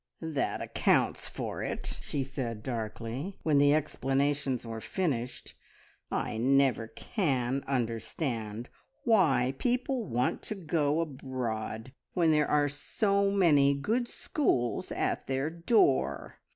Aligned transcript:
"That 0.23 0.63
accounts 0.63 1.29
for 1.29 1.61
it!" 1.61 1.99
she 2.01 2.23
said 2.23 2.63
darkly, 2.63 3.37
when 3.43 3.59
the 3.59 3.75
explanations 3.75 4.65
were 4.65 4.81
finished. 4.81 5.53
"I 6.09 6.37
never 6.39 6.87
can 6.87 7.63
understand 7.67 8.69
why 9.03 9.53
people 9.59 10.05
want 10.07 10.41
to 10.41 10.55
go 10.55 11.01
abroad 11.01 11.93
when 12.15 12.31
there 12.31 12.49
are 12.49 12.67
so 12.67 13.29
many 13.29 13.75
good 13.75 14.07
schools 14.07 14.91
at 14.91 15.27
their 15.27 15.51
door. 15.51 16.39